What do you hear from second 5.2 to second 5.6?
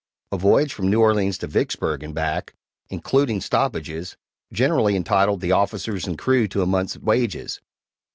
the